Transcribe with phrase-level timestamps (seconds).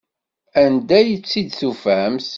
[0.63, 2.27] Anda ay tt-id-tufamt?